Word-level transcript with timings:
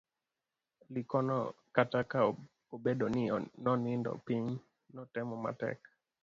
Likono 0.93 1.37
kata 1.75 1.99
ka 2.11 2.19
obedo 2.75 3.05
ni 3.15 3.23
nonindo 3.65 4.11
piny, 4.25 4.47
notemo 4.95 5.35
matek 5.43 5.79